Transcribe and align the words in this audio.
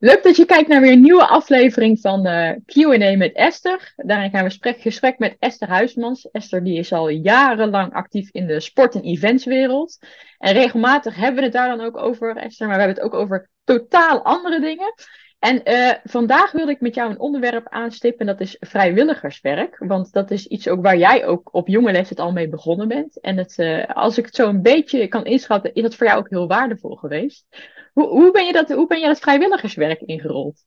Leuk 0.00 0.22
dat 0.22 0.36
je 0.36 0.44
kijkt 0.44 0.68
naar 0.68 0.80
weer 0.80 0.92
een 0.92 1.00
nieuwe 1.00 1.26
aflevering 1.26 2.00
van 2.00 2.26
uh, 2.26 2.50
Q&A 2.66 3.16
met 3.16 3.32
Esther. 3.32 3.92
Daarin 3.96 4.30
gaan 4.30 4.42
we 4.42 4.48
gesprek, 4.48 4.80
gesprek 4.80 5.18
met 5.18 5.36
Esther 5.38 5.68
Huismans. 5.68 6.30
Esther 6.30 6.64
die 6.64 6.78
is 6.78 6.92
al 6.92 7.08
jarenlang 7.08 7.92
actief 7.92 8.30
in 8.30 8.46
de 8.46 8.60
sport- 8.60 8.94
en 8.94 9.02
eventswereld. 9.02 9.98
En 10.38 10.52
regelmatig 10.52 11.14
hebben 11.14 11.36
we 11.36 11.42
het 11.42 11.52
daar 11.52 11.76
dan 11.76 11.86
ook 11.86 11.96
over, 11.96 12.36
Esther. 12.36 12.66
Maar 12.66 12.76
we 12.76 12.82
hebben 12.82 13.02
het 13.02 13.12
ook 13.12 13.20
over 13.20 13.50
totaal 13.64 14.22
andere 14.22 14.60
dingen. 14.60 14.94
En 15.38 15.60
uh, 15.64 15.90
vandaag 16.04 16.52
wil 16.52 16.68
ik 16.68 16.80
met 16.80 16.94
jou 16.94 17.10
een 17.10 17.20
onderwerp 17.20 17.68
aanstippen. 17.68 18.26
En 18.26 18.36
dat 18.36 18.40
is 18.40 18.56
vrijwilligerswerk. 18.60 19.76
Want 19.78 20.12
dat 20.12 20.30
is 20.30 20.46
iets 20.46 20.68
ook 20.68 20.82
waar 20.82 20.98
jij 20.98 21.26
ook 21.26 21.54
op 21.54 21.68
jonge 21.68 21.92
leeftijd 21.92 22.20
al 22.20 22.32
mee 22.32 22.48
begonnen 22.48 22.88
bent. 22.88 23.20
En 23.20 23.36
het, 23.36 23.58
uh, 23.58 23.84
als 23.86 24.18
ik 24.18 24.24
het 24.24 24.34
zo 24.34 24.48
een 24.48 24.62
beetje 24.62 25.08
kan 25.08 25.24
inschatten, 25.24 25.74
is 25.74 25.82
dat 25.82 25.94
voor 25.94 26.06
jou 26.06 26.18
ook 26.18 26.30
heel 26.30 26.48
waardevol 26.48 26.96
geweest. 26.96 27.46
Hoe, 27.98 28.08
hoe, 28.08 28.30
ben, 28.30 28.46
je 28.46 28.52
dat, 28.52 28.68
hoe 28.68 28.86
ben 28.86 29.00
je 29.00 29.06
dat 29.06 29.18
vrijwilligerswerk 29.18 30.00
ingerold? 30.00 30.64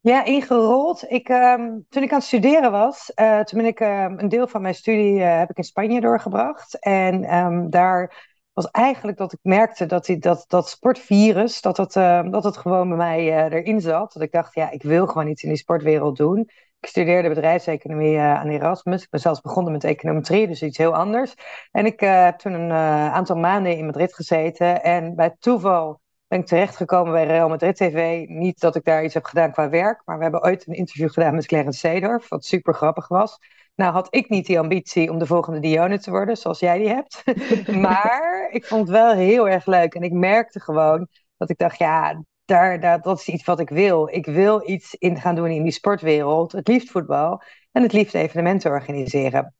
Ja, 0.00 0.24
ingerold. 0.24 1.04
Ik, 1.08 1.28
um, 1.28 1.86
toen 1.88 2.02
ik 2.02 2.10
aan 2.10 2.18
het 2.18 2.26
studeren 2.26 2.70
was, 2.70 3.12
uh, 3.14 3.40
toen 3.40 3.58
ben 3.58 3.68
ik 3.68 3.80
um, 3.80 4.18
een 4.18 4.28
deel 4.28 4.48
van 4.48 4.62
mijn 4.62 4.74
studie 4.74 5.14
uh, 5.14 5.38
heb 5.38 5.50
ik 5.50 5.56
in 5.56 5.64
Spanje 5.64 6.00
doorgebracht. 6.00 6.78
En 6.78 7.34
um, 7.34 7.70
daar 7.70 8.26
was 8.52 8.70
eigenlijk 8.70 9.16
dat 9.16 9.32
ik 9.32 9.38
merkte 9.42 9.86
dat 9.86 10.04
die, 10.04 10.18
dat, 10.18 10.44
dat 10.48 10.68
sportvirus, 10.68 11.60
dat 11.60 11.76
het, 11.76 11.92
dat 12.32 12.44
het 12.44 12.56
gewoon 12.56 12.88
bij 12.88 12.96
mij 12.96 13.26
uh, 13.26 13.58
erin 13.58 13.80
zat. 13.80 14.12
Dat 14.12 14.22
ik 14.22 14.32
dacht, 14.32 14.54
ja, 14.54 14.70
ik 14.70 14.82
wil 14.82 15.06
gewoon 15.06 15.28
iets 15.28 15.42
in 15.42 15.48
die 15.48 15.58
sportwereld 15.58 16.16
doen. 16.16 16.38
Ik 16.80 16.88
studeerde 16.88 17.28
bedrijfseconomie 17.28 18.18
aan 18.18 18.48
Erasmus. 18.48 19.02
Ik 19.02 19.10
ben 19.10 19.20
zelfs 19.20 19.40
begonnen 19.40 19.72
met 19.72 19.84
econometrie, 19.84 20.46
dus 20.46 20.62
iets 20.62 20.78
heel 20.78 20.94
anders. 20.94 21.34
En 21.70 21.86
ik 21.86 22.00
heb 22.00 22.38
toen 22.38 22.52
een 22.52 22.72
aantal 23.12 23.36
maanden 23.36 23.76
in 23.76 23.86
Madrid 23.86 24.14
gezeten. 24.14 24.82
En 24.82 25.14
bij 25.14 25.36
toeval 25.38 26.00
ben 26.28 26.38
ik 26.38 26.46
terechtgekomen 26.46 27.12
bij 27.12 27.26
Real 27.26 27.48
Madrid 27.48 27.76
TV. 27.76 28.26
Niet 28.26 28.60
dat 28.60 28.76
ik 28.76 28.84
daar 28.84 29.04
iets 29.04 29.14
heb 29.14 29.24
gedaan 29.24 29.52
qua 29.52 29.68
werk, 29.68 30.02
maar 30.04 30.16
we 30.16 30.22
hebben 30.22 30.42
ooit 30.42 30.66
een 30.66 30.74
interview 30.74 31.10
gedaan 31.10 31.34
met 31.34 31.46
Clarence 31.46 31.78
Seedorf, 31.78 32.28
wat 32.28 32.44
super 32.44 32.74
grappig 32.74 33.08
was. 33.08 33.38
Nou 33.74 33.92
had 33.92 34.14
ik 34.14 34.28
niet 34.28 34.46
die 34.46 34.58
ambitie 34.58 35.10
om 35.10 35.18
de 35.18 35.26
volgende 35.26 35.60
Dione 35.60 35.98
te 35.98 36.10
worden, 36.10 36.36
zoals 36.36 36.58
jij 36.58 36.78
die 36.78 36.88
hebt. 36.88 37.22
maar 37.86 38.48
ik 38.50 38.66
vond 38.66 38.80
het 38.80 38.96
wel 38.96 39.12
heel 39.12 39.48
erg 39.48 39.66
leuk. 39.66 39.94
En 39.94 40.02
ik 40.02 40.12
merkte 40.12 40.60
gewoon 40.60 41.08
dat 41.36 41.50
ik 41.50 41.58
dacht, 41.58 41.78
ja, 41.78 42.22
daar, 42.44 42.80
daar, 42.80 43.00
dat 43.00 43.18
is 43.18 43.28
iets 43.28 43.44
wat 43.44 43.60
ik 43.60 43.68
wil. 43.68 44.08
Ik 44.08 44.26
wil 44.26 44.70
iets 44.70 44.94
in 44.94 45.20
gaan 45.20 45.34
doen 45.34 45.50
in 45.50 45.62
die 45.62 45.72
sportwereld. 45.72 46.52
Het 46.52 46.68
liefst 46.68 46.90
voetbal 46.90 47.42
en 47.72 47.82
het 47.82 47.92
liefst 47.92 48.14
evenementen 48.14 48.70
organiseren. 48.70 49.54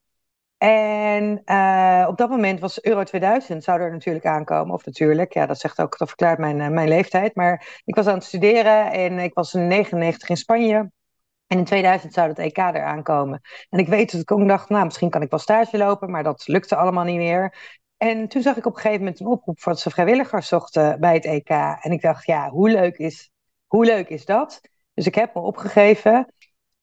En 0.58 1.42
uh, 1.44 2.06
op 2.08 2.16
dat 2.16 2.30
moment 2.30 2.60
was 2.60 2.82
Euro 2.82 3.02
2000, 3.02 3.64
zou 3.64 3.80
er 3.80 3.92
natuurlijk 3.92 4.26
aankomen. 4.26 4.74
Of 4.74 4.84
natuurlijk, 4.84 5.32
ja, 5.32 5.46
dat 5.46 5.58
zegt 5.58 5.80
ook, 5.80 5.98
dat 5.98 6.08
verklaart 6.08 6.38
mijn, 6.38 6.58
uh, 6.58 6.68
mijn 6.68 6.88
leeftijd. 6.88 7.34
Maar 7.34 7.80
ik 7.84 7.94
was 7.94 8.06
aan 8.06 8.14
het 8.14 8.24
studeren 8.24 8.92
en 8.92 9.18
ik 9.18 9.34
was 9.34 9.54
in 9.54 9.66
99 9.66 10.28
in 10.28 10.36
Spanje. 10.36 10.90
En 11.46 11.58
in 11.58 11.64
2000 11.64 12.12
zou 12.12 12.28
het 12.28 12.38
EK 12.38 12.56
er 12.56 12.82
aankomen. 12.82 13.40
En 13.68 13.78
ik 13.78 13.88
weet 13.88 14.12
dat 14.12 14.20
ik 14.20 14.30
ook 14.30 14.48
dacht, 14.48 14.68
nou, 14.68 14.84
misschien 14.84 15.10
kan 15.10 15.22
ik 15.22 15.30
wel 15.30 15.38
stage 15.38 15.78
lopen, 15.78 16.10
maar 16.10 16.22
dat 16.22 16.46
lukte 16.46 16.76
allemaal 16.76 17.04
niet 17.04 17.16
meer. 17.16 17.54
En 17.96 18.28
toen 18.28 18.42
zag 18.42 18.56
ik 18.56 18.66
op 18.66 18.74
een 18.74 18.80
gegeven 18.80 19.02
moment 19.02 19.20
een 19.20 19.26
oproep 19.26 19.62
dat 19.62 19.80
ze 19.80 19.90
vrijwilligers 19.90 20.48
zochten 20.48 21.00
bij 21.00 21.14
het 21.14 21.24
EK. 21.24 21.50
En 21.80 21.92
ik 21.92 22.00
dacht, 22.00 22.26
ja, 22.26 22.50
hoe 22.50 22.70
leuk 22.70 22.96
is, 22.96 23.30
hoe 23.66 23.84
leuk 23.84 24.08
is 24.08 24.24
dat? 24.24 24.60
Dus 24.94 25.06
ik 25.06 25.14
heb 25.14 25.34
me 25.34 25.40
opgegeven. 25.40 26.32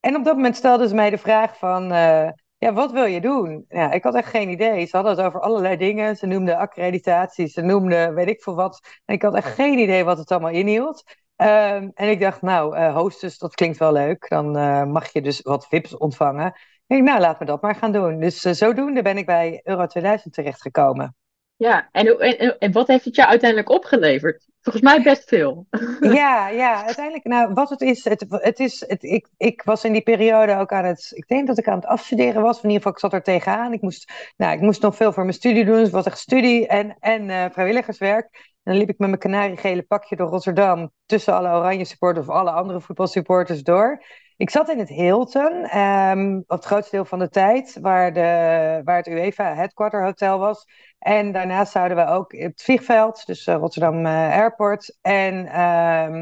En 0.00 0.16
op 0.16 0.24
dat 0.24 0.34
moment 0.34 0.56
stelden 0.56 0.88
ze 0.88 0.94
mij 0.94 1.10
de 1.10 1.18
vraag 1.18 1.58
van... 1.58 1.92
Uh, 1.92 2.28
ja, 2.58 2.72
wat 2.72 2.92
wil 2.92 3.04
je 3.04 3.20
doen? 3.20 3.64
Ja, 3.68 3.92
ik 3.92 4.02
had 4.02 4.14
echt 4.14 4.28
geen 4.28 4.48
idee. 4.48 4.86
Ze 4.86 4.96
hadden 4.96 5.16
het 5.16 5.26
over 5.26 5.40
allerlei 5.40 5.76
dingen. 5.76 6.16
Ze 6.16 6.26
noemden 6.26 6.56
accreditatie, 6.56 7.46
ze 7.46 7.60
noemden 7.60 8.14
weet 8.14 8.28
ik 8.28 8.42
veel 8.42 8.54
wat. 8.54 8.80
En 9.04 9.14
ik 9.14 9.22
had 9.22 9.34
echt 9.34 9.54
geen 9.54 9.78
idee 9.78 10.04
wat 10.04 10.18
het 10.18 10.30
allemaal 10.30 10.50
inhield. 10.50 11.02
Um, 11.36 11.90
en 11.94 12.10
ik 12.10 12.20
dacht, 12.20 12.42
nou, 12.42 12.76
uh, 12.78 12.94
hostess, 12.94 13.38
dat 13.38 13.54
klinkt 13.54 13.78
wel 13.78 13.92
leuk. 13.92 14.28
Dan 14.28 14.56
uh, 14.58 14.84
mag 14.84 15.12
je 15.12 15.22
dus 15.22 15.40
wat 15.40 15.66
VIP's 15.66 15.96
ontvangen. 15.98 16.52
Ik 16.86 17.02
nou, 17.02 17.20
laat 17.20 17.40
me 17.40 17.46
dat 17.46 17.62
maar 17.62 17.74
gaan 17.74 17.92
doen. 17.92 18.20
Dus 18.20 18.44
uh, 18.44 18.52
zodoende 18.52 19.02
ben 19.02 19.16
ik 19.16 19.26
bij 19.26 19.60
Euro 19.64 19.86
2000 19.86 20.34
terechtgekomen. 20.34 21.16
Ja, 21.56 21.88
en, 21.92 22.18
en, 22.18 22.58
en 22.58 22.72
wat 22.72 22.86
heeft 22.86 23.04
het 23.04 23.16
jou 23.16 23.28
uiteindelijk 23.28 23.70
opgeleverd? 23.70 24.46
Volgens 24.60 24.84
mij 24.84 25.02
best 25.02 25.28
veel. 25.28 25.66
Ja, 26.00 26.48
ja, 26.48 26.84
uiteindelijk, 26.84 27.24
nou, 27.24 27.52
wat 27.52 27.70
het 27.70 27.80
is, 27.80 28.04
het, 28.04 28.24
het 28.28 28.60
is, 28.60 28.84
het, 28.86 29.02
ik, 29.02 29.28
ik 29.36 29.62
was 29.62 29.84
in 29.84 29.92
die 29.92 30.02
periode 30.02 30.56
ook 30.56 30.72
aan 30.72 30.84
het, 30.84 31.10
ik 31.14 31.28
denk 31.28 31.46
dat 31.46 31.58
ik 31.58 31.68
aan 31.68 31.76
het 31.76 31.86
afstuderen 31.86 32.42
was, 32.42 32.56
in 32.56 32.62
ieder 32.62 32.76
geval, 32.76 32.92
ik 32.92 32.98
zat 32.98 33.12
er 33.12 33.22
tegenaan. 33.22 33.72
Ik 33.72 33.80
moest, 33.80 34.12
nou, 34.36 34.52
ik 34.52 34.60
moest 34.60 34.82
nog 34.82 34.96
veel 34.96 35.12
voor 35.12 35.22
mijn 35.22 35.34
studie 35.34 35.64
doen, 35.64 35.76
dus 35.76 35.90
was 35.90 36.06
echt 36.06 36.18
studie 36.18 36.66
en, 36.66 36.96
en 37.00 37.28
uh, 37.28 37.44
vrijwilligerswerk. 37.50 38.28
En 38.32 38.72
dan 38.72 38.76
liep 38.76 38.88
ik 38.88 38.98
met 38.98 39.08
mijn 39.08 39.20
kanariegele 39.20 39.82
pakje 39.82 40.16
door 40.16 40.28
Rotterdam, 40.28 40.92
tussen 41.06 41.34
alle 41.34 41.48
oranje 41.48 41.84
supporters 41.84 42.26
of 42.26 42.34
alle 42.34 42.50
andere 42.50 42.80
voetbalsupporters 42.80 43.62
door. 43.62 44.02
Ik 44.36 44.50
zat 44.50 44.68
in 44.68 44.78
het 44.78 44.88
Hilton, 44.88 45.78
um, 45.78 46.44
het 46.46 46.64
grootste 46.64 46.96
deel 46.96 47.04
van 47.04 47.18
de 47.18 47.28
tijd, 47.28 47.78
waar, 47.80 48.12
de, 48.12 48.80
waar 48.84 48.96
het 48.96 49.06
UEFA 49.06 49.54
Headquarter 49.54 50.04
Hotel 50.04 50.38
was. 50.38 50.66
En 50.98 51.32
daarnaast 51.32 51.72
zouden 51.72 51.96
we 51.96 52.06
ook 52.06 52.32
het 52.32 52.62
vliegveld, 52.62 53.26
dus 53.26 53.46
uh, 53.46 53.54
Rotterdam 53.54 54.06
uh, 54.06 54.12
Airport, 54.12 54.98
en, 55.00 55.60
um, 55.60 56.14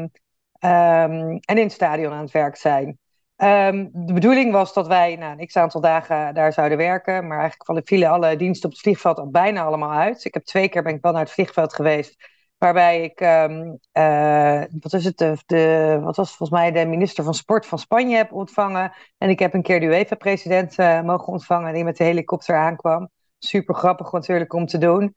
um, 0.59 1.39
en 1.39 1.57
in 1.57 1.63
het 1.63 1.71
stadion 1.71 2.13
aan 2.13 2.21
het 2.21 2.31
werk 2.31 2.55
zijn. 2.55 2.99
De 3.35 4.13
bedoeling 4.13 4.51
was 4.51 4.73
dat 4.73 4.87
wij 4.87 5.15
nou, 5.15 5.39
een 5.39 5.47
x-aantal 5.47 5.81
dagen 5.81 6.33
daar 6.33 6.53
zouden 6.53 6.77
werken, 6.77 7.27
maar 7.27 7.39
eigenlijk 7.39 7.87
vielen 7.87 8.09
alle 8.09 8.35
diensten 8.35 8.65
op 8.65 8.71
het 8.71 8.83
vliegveld 8.83 9.17
al 9.17 9.29
bijna 9.29 9.63
allemaal 9.63 9.91
uit. 9.91 10.25
Ik 10.25 10.33
heb 10.33 10.43
twee 10.43 10.69
keer 10.69 10.83
ben 10.83 10.95
ik 10.95 11.01
wel 11.01 11.11
naar 11.11 11.21
het 11.21 11.31
vliegveld 11.31 11.73
geweest 11.73 12.33
Waarbij 12.65 13.03
ik, 13.03 13.19
um, 13.21 13.79
uh, 13.93 14.63
wat 14.79 14.93
is 14.93 15.05
het, 15.05 15.17
de, 15.17 15.37
de, 15.45 15.99
wat 16.03 16.15
was 16.15 16.27
volgens 16.27 16.49
mij 16.49 16.71
de 16.71 16.85
minister 16.85 17.23
van 17.23 17.33
Sport 17.33 17.65
van 17.65 17.79
Spanje 17.79 18.15
heb 18.15 18.31
ontvangen. 18.31 18.93
En 19.17 19.29
ik 19.29 19.39
heb 19.39 19.53
een 19.53 19.61
keer 19.61 19.79
de 19.79 19.85
UEFA-president 19.85 20.79
uh, 20.79 21.01
mogen 21.01 21.27
ontvangen 21.27 21.73
die 21.73 21.83
met 21.83 21.97
de 21.97 22.03
helikopter 22.03 22.55
aankwam. 22.55 23.09
Super 23.37 23.75
grappig 23.75 24.11
natuurlijk 24.11 24.53
om 24.53 24.65
te 24.65 24.77
doen. 24.77 25.15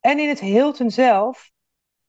En 0.00 0.18
in 0.18 0.28
het 0.28 0.40
Hilton 0.40 0.90
zelf 0.90 1.50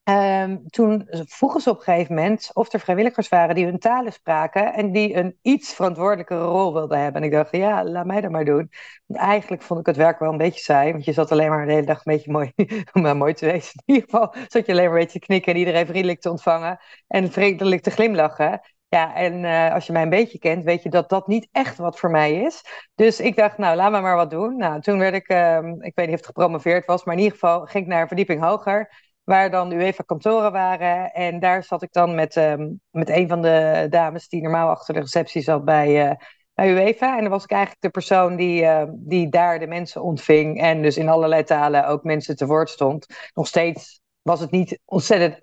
Um, 0.10 0.70
toen 0.70 1.08
vroegen 1.10 1.62
ze 1.62 1.70
op 1.70 1.78
een 1.78 1.84
gegeven 1.84 2.16
moment 2.16 2.50
of 2.54 2.74
er 2.74 2.80
vrijwilligers 2.80 3.30
waren 3.30 3.56
die 3.56 3.66
hun 3.66 3.80
talen 3.80 4.14
spraken 4.14 4.74
en 4.74 4.92
die 4.92 5.16
een 5.16 5.38
iets 5.42 5.74
verantwoordelijkere 5.74 6.44
rol 6.44 6.74
wilden 6.74 7.00
hebben. 7.00 7.22
En 7.22 7.28
ik 7.28 7.34
dacht, 7.34 7.52
ja, 7.52 7.84
laat 7.84 8.06
mij 8.06 8.22
dat 8.22 8.32
maar 8.32 8.46
doen. 8.46 8.72
Want 9.06 9.20
eigenlijk 9.20 9.62
vond 9.62 9.80
ik 9.80 9.86
het 9.86 9.96
werk 9.96 10.20
wel 10.20 10.32
een 10.32 10.38
beetje 10.38 10.60
saai, 10.60 10.92
want 10.92 11.06
je 11.06 11.14
zat 11.14 11.32
alleen 11.32 11.50
maar 11.50 11.66
de 11.66 11.72
hele 11.72 11.86
dag 11.86 11.98
een 11.98 12.14
beetje 12.14 12.32
mooi, 12.32 12.52
om 12.94 13.18
mooi 13.18 13.34
te 13.34 13.46
wezen. 13.46 13.74
In 13.86 13.94
ieder 13.94 14.10
geval 14.10 14.34
zat 14.48 14.66
je 14.66 14.72
alleen 14.72 14.86
maar 14.86 14.94
een 14.94 15.04
beetje 15.04 15.20
te 15.20 15.26
knikken 15.26 15.54
en 15.54 15.60
iedereen 15.60 15.86
vriendelijk 15.86 16.22
te 16.22 16.30
ontvangen 16.30 16.80
en 17.08 17.32
vriendelijk 17.32 17.82
te 17.82 17.92
glimlachen. 17.92 18.62
Ja, 18.88 19.16
en 19.16 19.44
uh, 19.44 19.74
als 19.74 19.86
je 19.86 19.94
mij 19.94 20.02
een 20.02 20.10
beetje 20.10 20.40
kent, 20.40 20.64
weet 20.64 20.84
je 20.84 20.90
dat 20.90 21.10
dat 21.10 21.28
niet 21.28 21.48
echt 21.52 21.78
wat 21.78 22.00
voor 22.00 22.12
mij 22.12 22.34
is. 22.42 22.62
Dus 22.96 23.20
ik 23.20 23.36
dacht, 23.36 23.58
nou, 23.58 23.76
laat 23.76 23.92
me 23.92 24.02
maar 24.02 24.16
wat 24.16 24.30
doen. 24.30 24.58
Nou, 24.58 24.82
toen 24.82 25.00
werd 25.00 25.14
ik, 25.14 25.30
um, 25.30 25.82
ik 25.82 25.92
weet 25.96 26.06
niet 26.06 26.16
of 26.16 26.26
het 26.26 26.26
gepromoveerd 26.26 26.86
was, 26.86 27.04
maar 27.04 27.16
in 27.16 27.22
ieder 27.22 27.38
geval 27.38 27.66
ging 27.66 27.84
ik 27.84 27.90
naar 27.90 28.02
een 28.02 28.08
verdieping 28.08 28.42
hoger 28.42 29.12
waar 29.24 29.52
dan 29.52 29.72
UEFA-kantoren 29.72 30.52
waren. 30.52 31.12
En 31.14 31.40
daar 31.40 31.64
zat 31.64 31.82
ik 31.82 31.92
dan 31.92 32.16
met, 32.16 32.36
um, 32.36 32.82
met 32.90 33.10
een 33.10 33.28
van 33.28 33.42
de 33.42 33.88
dames 33.90 34.28
die 34.28 34.42
normaal 34.42 34.70
achter 34.70 34.94
de 34.94 35.00
receptie 35.00 35.42
zat 35.42 35.66
bij, 35.66 36.10
uh, 36.10 36.16
bij 36.54 36.72
UEFA. 36.72 37.16
En 37.16 37.22
dan 37.22 37.32
was 37.32 37.44
ik 37.44 37.52
eigenlijk 37.52 37.82
de 37.82 37.90
persoon 37.90 38.36
die, 38.36 38.62
uh, 38.62 38.84
die 38.90 39.30
daar 39.30 39.60
de 39.60 39.68
mensen 39.68 40.04
ontving. 40.04 40.62
En 40.62 40.82
dus 40.82 40.98
in 40.98 41.10
allerlei 41.10 41.44
talen 41.44 41.88
ook 41.88 42.04
mensen 42.04 42.36
te 42.36 42.46
woord 42.46 42.70
stond. 42.70 43.06
Nog 43.34 43.48
steeds 43.48 44.02
was 44.24 44.40
het 44.40 44.52
niet 44.52 44.80
ontzettend 44.86 45.42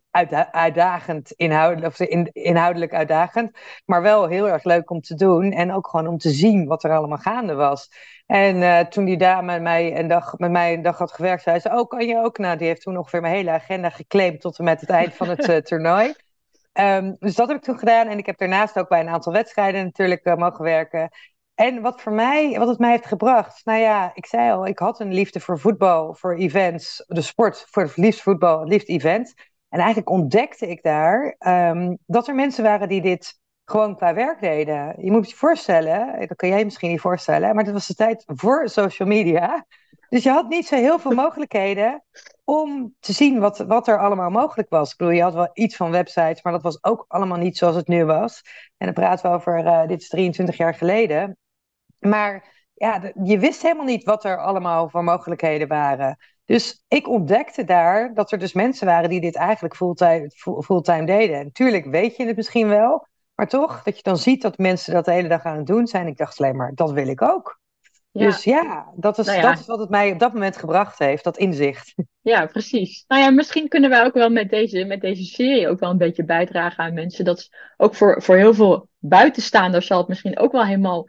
uitdagend, 0.50 1.30
inhoudelijk, 1.30 1.86
of 1.86 2.00
inhoudelijk 2.32 2.94
uitdagend, 2.94 3.58
maar 3.84 4.02
wel 4.02 4.28
heel 4.28 4.48
erg 4.48 4.64
leuk 4.64 4.90
om 4.90 5.00
te 5.00 5.14
doen 5.14 5.52
en 5.52 5.72
ook 5.72 5.88
gewoon 5.88 6.06
om 6.06 6.18
te 6.18 6.30
zien 6.30 6.66
wat 6.66 6.84
er 6.84 6.96
allemaal 6.96 7.18
gaande 7.18 7.54
was. 7.54 7.90
En 8.26 8.56
uh, 8.56 8.80
toen 8.80 9.04
die 9.04 9.16
dame 9.16 9.58
mij 9.58 9.98
een 9.98 10.08
dag, 10.08 10.38
met 10.38 10.50
mij 10.50 10.72
een 10.72 10.82
dag 10.82 10.98
had 10.98 11.12
gewerkt, 11.12 11.42
zei 11.42 11.58
ze, 11.58 11.68
oh, 11.68 11.88
kan 11.88 12.06
je 12.06 12.16
ook? 12.24 12.38
Nou, 12.38 12.56
die 12.56 12.66
heeft 12.66 12.82
toen 12.82 12.96
ongeveer 12.96 13.20
mijn 13.20 13.34
hele 13.34 13.50
agenda 13.50 13.90
geclaimd 13.90 14.40
tot 14.40 14.58
en 14.58 14.64
met 14.64 14.80
het 14.80 14.90
eind 14.90 15.14
van 15.14 15.28
het 15.28 15.48
uh, 15.48 15.56
toernooi. 15.56 16.14
Um, 16.72 17.16
dus 17.18 17.34
dat 17.34 17.48
heb 17.48 17.56
ik 17.56 17.62
toen 17.62 17.78
gedaan. 17.78 18.08
En 18.08 18.18
ik 18.18 18.26
heb 18.26 18.38
daarnaast 18.38 18.78
ook 18.78 18.88
bij 18.88 19.00
een 19.00 19.08
aantal 19.08 19.32
wedstrijden 19.32 19.84
natuurlijk 19.84 20.26
uh, 20.26 20.34
mogen 20.34 20.64
werken. 20.64 21.10
En 21.60 21.80
wat 21.80 22.00
voor 22.00 22.12
mij, 22.12 22.58
wat 22.58 22.68
het 22.68 22.78
mij 22.78 22.90
heeft 22.90 23.06
gebracht, 23.06 23.64
nou 23.64 23.78
ja, 23.78 24.10
ik 24.14 24.26
zei 24.26 24.50
al, 24.52 24.66
ik 24.66 24.78
had 24.78 25.00
een 25.00 25.12
liefde 25.12 25.40
voor 25.40 25.58
voetbal, 25.58 26.14
voor 26.14 26.34
events, 26.34 27.04
de 27.06 27.20
sport, 27.20 27.66
voor 27.70 27.82
het 27.82 27.96
liefst 27.96 28.22
voetbal, 28.22 28.60
het 28.60 28.68
liefst 28.68 28.88
event. 28.88 29.34
En 29.68 29.78
eigenlijk 29.78 30.10
ontdekte 30.10 30.68
ik 30.68 30.82
daar 30.82 31.36
um, 31.38 31.98
dat 32.06 32.28
er 32.28 32.34
mensen 32.34 32.64
waren 32.64 32.88
die 32.88 33.00
dit 33.02 33.40
gewoon 33.64 33.96
qua 33.96 34.14
werk 34.14 34.40
deden. 34.40 34.94
Je 35.04 35.10
moet 35.10 35.30
je 35.30 35.36
voorstellen, 35.36 36.26
dat 36.28 36.36
kan 36.36 36.48
jij 36.48 36.64
misschien 36.64 36.90
niet 36.90 37.00
voorstellen, 37.00 37.54
maar 37.54 37.64
dat 37.64 37.72
was 37.72 37.86
de 37.86 37.94
tijd 37.94 38.22
voor 38.26 38.68
social 38.68 39.08
media. 39.08 39.66
Dus 40.08 40.22
je 40.22 40.30
had 40.30 40.48
niet 40.48 40.66
zo 40.66 40.76
heel 40.76 40.98
veel 40.98 41.14
mogelijkheden 41.14 42.04
om 42.44 42.94
te 43.00 43.12
zien 43.12 43.40
wat, 43.40 43.58
wat 43.58 43.88
er 43.88 43.98
allemaal 43.98 44.30
mogelijk 44.30 44.68
was. 44.68 44.90
Ik 44.90 44.96
bedoel, 44.96 45.14
je 45.14 45.22
had 45.22 45.34
wel 45.34 45.50
iets 45.52 45.76
van 45.76 45.90
websites, 45.90 46.42
maar 46.42 46.52
dat 46.52 46.62
was 46.62 46.84
ook 46.84 47.04
allemaal 47.08 47.38
niet 47.38 47.58
zoals 47.58 47.76
het 47.76 47.88
nu 47.88 48.04
was. 48.04 48.42
En 48.76 48.86
dan 48.86 48.94
praten 48.94 49.30
we 49.30 49.36
over, 49.36 49.64
uh, 49.64 49.86
dit 49.86 50.00
is 50.00 50.08
23 50.08 50.56
jaar 50.56 50.74
geleden. 50.74 51.38
Maar 52.00 52.58
ja, 52.74 53.12
je 53.22 53.38
wist 53.38 53.62
helemaal 53.62 53.84
niet 53.84 54.04
wat 54.04 54.24
er 54.24 54.38
allemaal 54.38 54.88
voor 54.88 55.04
mogelijkheden 55.04 55.68
waren. 55.68 56.16
Dus 56.44 56.84
ik 56.88 57.08
ontdekte 57.08 57.64
daar 57.64 58.14
dat 58.14 58.32
er 58.32 58.38
dus 58.38 58.52
mensen 58.52 58.86
waren 58.86 59.10
die 59.10 59.20
dit 59.20 59.36
eigenlijk 59.36 59.76
fulltime, 59.76 60.30
fulltime 60.62 61.06
deden. 61.06 61.38
En 61.38 61.44
natuurlijk 61.44 61.84
weet 61.84 62.16
je 62.16 62.26
het 62.26 62.36
misschien 62.36 62.68
wel, 62.68 63.06
maar 63.34 63.48
toch, 63.48 63.82
dat 63.82 63.96
je 63.96 64.02
dan 64.02 64.18
ziet 64.18 64.42
dat 64.42 64.58
mensen 64.58 64.94
dat 64.94 65.04
de 65.04 65.12
hele 65.12 65.28
dag 65.28 65.44
aan 65.44 65.56
het 65.56 65.66
doen 65.66 65.86
zijn. 65.86 66.06
Ik 66.06 66.16
dacht 66.16 66.40
alleen 66.40 66.56
maar, 66.56 66.74
dat 66.74 66.92
wil 66.92 67.08
ik 67.08 67.22
ook. 67.22 67.60
Dus 68.12 68.44
ja, 68.44 68.92
dat 68.96 69.18
is, 69.18 69.26
nou 69.26 69.40
dat 69.40 69.58
is 69.58 69.66
wat 69.66 69.78
het 69.78 69.88
mij 69.88 70.12
op 70.12 70.18
dat 70.18 70.32
moment 70.32 70.56
gebracht 70.56 70.98
heeft, 70.98 71.24
dat 71.24 71.36
inzicht. 71.36 71.94
Ja, 72.22 72.46
precies. 72.46 73.04
Nou 73.08 73.22
ja, 73.22 73.30
misschien 73.30 73.68
kunnen 73.68 73.90
wij 73.90 74.04
ook 74.04 74.14
wel 74.14 74.30
met 74.30 74.50
deze, 74.50 74.84
met 74.84 75.00
deze 75.00 75.22
serie 75.22 75.68
ook 75.68 75.80
wel 75.80 75.90
een 75.90 75.98
beetje 75.98 76.24
bijdragen 76.24 76.84
aan 76.84 76.94
mensen. 76.94 77.24
Dat 77.24 77.48
ook 77.76 77.94
voor, 77.94 78.22
voor 78.22 78.36
heel 78.36 78.54
veel 78.54 78.88
buitenstaanders 78.98 79.86
zal 79.86 79.98
het 79.98 80.08
misschien 80.08 80.38
ook 80.38 80.52
wel 80.52 80.64
helemaal 80.64 81.08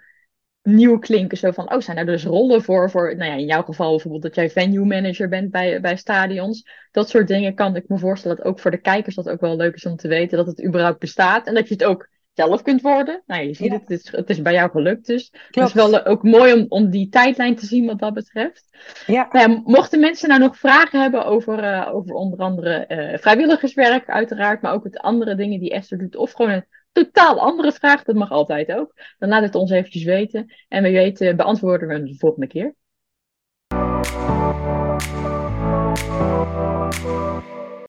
nieuw 0.64 1.00
klinken. 1.00 1.38
Zo 1.38 1.52
van, 1.52 1.74
oh, 1.74 1.80
zijn 1.80 1.98
er 1.98 2.06
dus 2.06 2.24
rollen 2.24 2.64
voor, 2.64 2.90
voor 2.90 3.16
nou 3.16 3.32
ja, 3.32 3.38
in 3.38 3.46
jouw 3.46 3.64
geval 3.64 3.90
bijvoorbeeld 3.90 4.24
dat 4.24 4.36
jij 4.36 4.50
venue 4.50 4.86
manager 4.86 5.30
bent 5.30 5.52
bij, 5.52 5.82
bij 5.82 5.96
stadions. 5.96 6.70
Dat 6.92 7.10
soort 7.10 7.28
dingen 7.28 7.56
kan 7.56 7.76
ik 7.76 7.88
me 7.88 7.98
voorstellen 7.98 8.38
dat 8.38 8.46
ook 8.46 8.60
voor 8.60 8.72
de 8.72 8.82
kijkers 8.82 9.16
dat 9.16 9.30
ook 9.30 9.42
wel 9.42 9.56
leuk 9.56 9.76
is 9.76 9.86
om 9.86 9.96
te 9.96 10.08
weten 10.08 10.38
dat 10.38 10.48
het 10.48 10.66
überhaupt 10.66 11.00
bestaat. 11.00 11.48
En 11.48 11.54
dat 11.54 11.68
je 11.68 11.74
het 11.74 11.84
ook 11.84 12.10
zelf 12.34 12.62
kunt 12.62 12.82
worden. 12.82 13.24
Nou, 13.26 13.44
je 13.44 13.54
ziet 13.54 13.72
het, 13.72 13.82
het 13.82 13.90
is, 13.90 14.12
het 14.12 14.30
is 14.30 14.42
bij 14.42 14.54
jou 14.54 14.70
gelukt 14.70 15.06
dus. 15.06 15.34
Het 15.52 15.68
is 15.68 15.74
wel 15.74 16.06
ook 16.06 16.24
mooi 16.24 16.54
om, 16.54 16.66
om 16.70 16.90
die 16.90 17.10
tijdlijn 17.10 17.56
te 17.56 17.66
zien 17.66 17.86
wat 17.86 18.00
dat 18.00 18.14
betreft. 18.14 18.66
Ja. 19.06 19.28
Nou 19.32 19.62
mochten 19.66 20.00
mensen 20.00 20.30
nou 20.30 20.42
nog 20.42 20.58
vragen 20.58 21.02
hebben 21.02 21.26
over, 21.26 21.64
uh, 21.64 21.90
over 21.94 22.14
onder 22.14 22.40
andere 22.40 22.86
uh, 22.88 23.18
vrijwilligerswerk 23.18 24.10
uiteraard, 24.10 24.62
maar 24.62 24.74
ook 24.74 24.84
het 24.84 24.98
andere 24.98 25.36
dingen 25.36 25.60
die 25.60 25.72
Esther 25.72 25.98
doet, 25.98 26.16
of 26.16 26.32
gewoon 26.32 26.52
een 26.52 26.66
totaal 26.92 27.40
andere 27.40 27.72
vraag, 27.72 28.04
dat 28.04 28.16
mag 28.16 28.32
altijd 28.32 28.72
ook, 28.72 28.94
dan 29.20 29.30
laat 29.30 29.44
het 29.44 29.56
ons 29.56 29.72
eventjes 29.72 30.04
weten. 30.04 30.54
En 30.68 30.84
we 30.84 30.92
weten 30.92 31.36
beantwoorden 31.36 31.88
we 31.88 31.94
hem 31.94 32.06
de 32.06 32.18
volgende 32.18 32.48
keer. 32.48 32.76